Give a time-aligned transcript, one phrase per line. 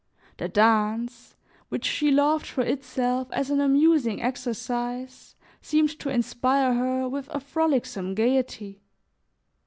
[0.37, 1.35] The dance,
[1.69, 7.39] which she loved for itself as an amusing exercise, seemed to inspire her with a
[7.39, 8.81] frolicsome gaiety.